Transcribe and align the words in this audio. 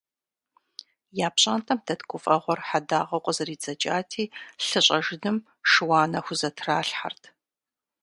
Я 1.25 1.27
пщӏантӏэм 1.35 1.79
дэт 1.85 2.01
гуфӏэгъуэр 2.09 2.59
хьэдагъэу 2.67 3.23
къызэридзэкӏати, 3.25 4.23
лъы 4.65 4.79
щӏэжыным 4.85 5.37
шы-уанэ 5.69 6.19
хузэтралъхьэрт. 6.25 7.23